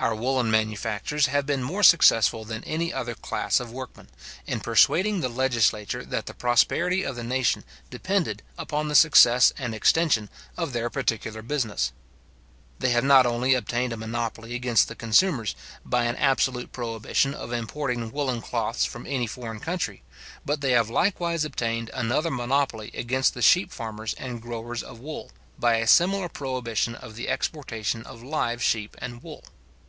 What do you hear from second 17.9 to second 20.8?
woollen cloths from any foreign country; but they